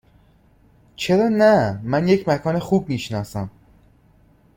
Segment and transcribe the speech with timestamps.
[0.95, 3.49] چرا نه؟ من یک مکان خوب می شناسم.